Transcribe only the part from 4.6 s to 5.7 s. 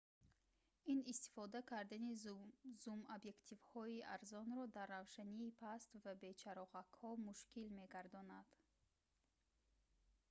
дар равшании